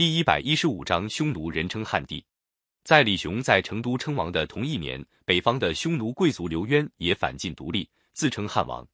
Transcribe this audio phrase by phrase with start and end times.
[0.00, 2.24] 第一百一十五章，匈奴人称汉帝。
[2.84, 8.88] 在李雄在成都称王的同一年，北方的匈奴贵族刘渊也反晋独立，自称汉王。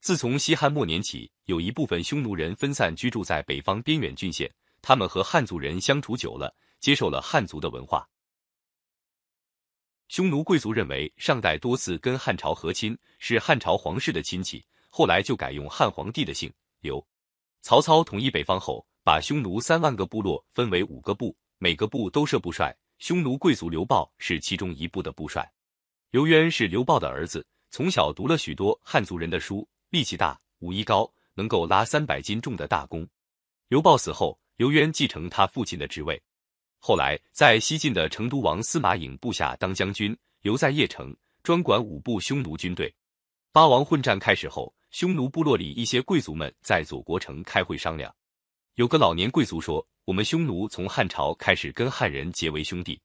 [0.00, 8.06] 自从西汉末年起，有一部分匈奴人分散居住在北方边远郡县，他们和汉族人相处久了，接受了汉族的文化。
[10.08, 17.02] 匈奴贵族认为上代多次跟汉朝和亲，是汉朝皇室的亲戚，后来就改用汉皇帝的姓刘。
[17.62, 22.72] 曹操统一北方后，把匈奴三万个部落分为五个部，每个部都设部帅。
[23.00, 25.50] 匈奴贵族刘豹是其中一部的部帅。
[26.10, 29.68] 刘渊是刘豹的儿子，从小读了许多汉族人的书。
[29.90, 33.04] 力气大，武艺高，能够拉三百斤重的大弓。
[33.66, 36.22] 刘豹死后，刘渊继承他父亲的职位。
[36.78, 42.94] 后来，在西晋的成都王司马颖部下当将军，留在邺城，专管五部匈奴军队。
[43.50, 48.14] 八王混战开始后，匈奴部落里一些贵族们在左国城开会商量。
[48.76, 52.98] 有个老年贵族说：“我们匈奴从汉朝开始跟汉人结为兄弟，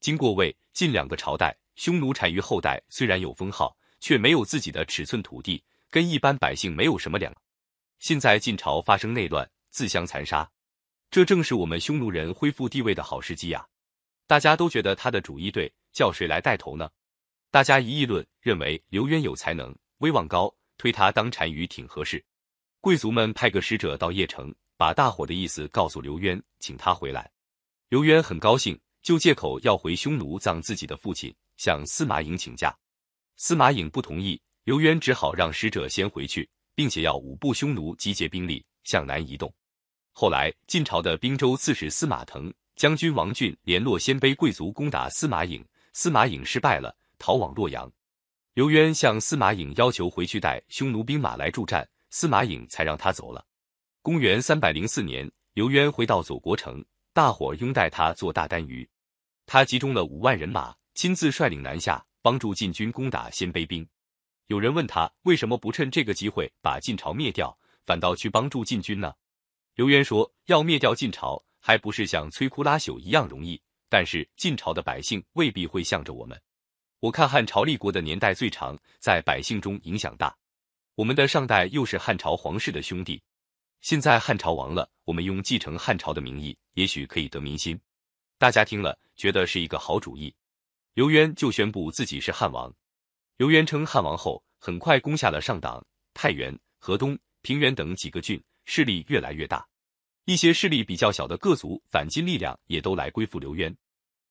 [0.00, 5.62] 经过魏晋两个朝代，匈奴单于后代虽然有封号，却没有自己的尺寸土地。”
[5.94, 7.32] 跟一般百姓没有什么两。
[8.00, 10.50] 现在晋朝发生内乱，自相残杀，
[11.08, 13.64] 这正是我们匈奴人恢复地位的好时机呀！
[14.26, 16.90] 大家都觉得他的主意对，叫谁来带头呢？
[17.52, 22.24] 大家一议论，认为刘渊有才能，威望高，推他当单于挺合适。
[22.80, 27.30] 贵族们派个使者到邺城，把大伙的意思告诉刘渊，请他回来。
[27.88, 32.76] 刘渊很高兴，就借口要回匈奴葬自己的父亲，向司马颖请假。
[33.36, 34.40] 司马颖不同意。
[34.64, 39.52] 刘渊只好让使者先回去，并且要五部匈奴集结兵力向南移动。
[40.12, 47.92] 后来，晋朝的滨州刺史司马腾、将军王俊联络鲜卑贵族攻打司马颖，司马颖失败了，逃往洛阳。
[48.54, 53.44] 刘渊向司马颖要求回去带匈奴兵马来助战，司马颖才让他走了。
[54.04, 58.86] 公元三百零四年，刘渊回到左国城，大伙拥戴他做大单于。
[59.46, 63.88] 他集中了五万人马，亲自率领南下，帮助晋军攻打鲜卑兵。
[64.48, 69.10] 有人问他为什么不趁这个机会把晋朝灭掉，反倒去帮助晋军呢？
[69.74, 73.58] 刘渊说：“要灭掉晋朝，还不是像摧枯拉朽一样容易？
[73.88, 76.38] 但是晋朝的百姓未必会向着我们。
[77.00, 80.36] 我看汉朝立国的年代最长，在百姓中影响大。
[80.94, 83.22] 我们的上代又是汉朝皇室的兄弟，
[83.84, 87.78] 现在汉朝亡了，我们用继承汉朝的名义，也许可以得民心。
[88.38, 90.34] 大家听了，觉得是一个好主意。
[90.94, 92.74] 刘渊就宣布自己是汉王。”
[93.36, 99.68] 刘渊称汉王后，很快攻下了上党、太原、河东、平原等几个郡，势力越来越大。
[100.24, 103.76] 一些势力比较小的各族反金力量也都来归附刘渊。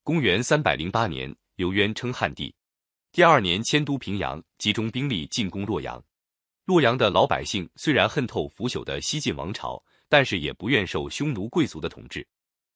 [0.01, 2.51] 公元三百零八年，刘渊称汉帝。
[3.11, 6.03] 第二年迁都平阳，集中兵力进攻洛阳。
[6.65, 12.27] 洛阳的老百姓虽然恨透腐朽的西晋王朝，但是也不愿受匈奴贵族的统治，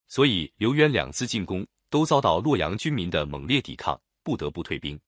[0.08, 5.00] 所以刘渊两次进攻都遭到洛阳军民的猛烈抵抗，不得不退兵。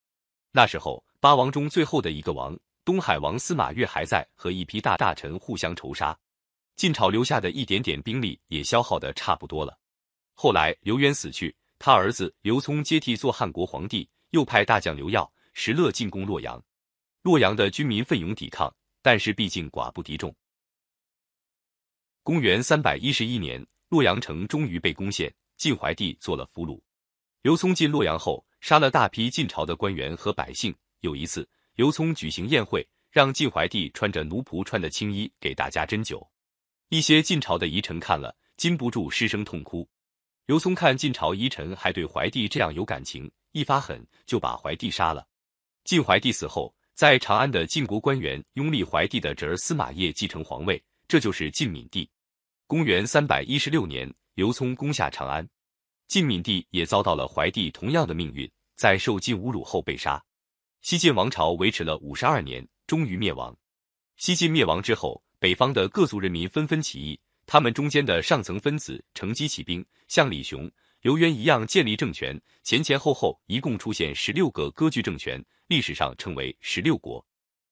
[0.52, 1.04] 那时候。
[1.22, 6.18] 八王中最后的一个王，东海王司马越还在和一批大大臣互相仇杀，
[6.76, 9.78] 晋朝留下的一点点兵力也消耗的差不多了。
[10.32, 16.58] 后来刘渊死去，他儿子刘聪接替做汉国皇帝，又派大将刘耀、石勒进攻洛阳。
[17.22, 20.34] 洛阳的军民奋勇抵抗，但是毕竟寡不敌众。
[22.22, 26.80] 公元三百一十一年，洛阳城终于被攻陷，晋怀帝做了俘虏。
[27.42, 30.74] 刘聪进洛阳后，杀了大批晋朝的官员和百姓。
[31.00, 36.26] 有一次，刘聪举行宴会，让晋怀帝穿着奴仆穿的青衣给大家斟酒。
[36.88, 39.86] 一些晋朝的遗臣看了，禁不住失声痛哭。
[40.46, 45.26] 刘聪看晋朝遗臣还对怀帝这样有感情，一发狠就把怀帝杀了。
[45.84, 52.08] 晋怀帝死后，在长安的晋国官员拥立怀帝的侄儿司马业继承皇位，这就是晋闵帝。
[52.66, 55.48] 公元三百一十六年，刘聪攻下长安，
[56.06, 60.22] 晋闵帝也遭到了怀帝同样的命运，在受尽侮辱后被杀。
[60.82, 63.56] 西晋王朝维持了五十二年，终于灭亡。
[64.16, 70.70] 西晋灭亡之后，北方的各族人民纷纷起义，他们中间的上层分子乘机起兵，像李雄、
[71.00, 72.40] 刘渊一样建立政权。
[72.62, 77.24] 前前后后一共出现十六个割据政权，历史上称为十六国。